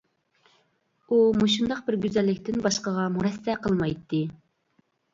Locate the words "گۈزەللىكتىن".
2.07-2.59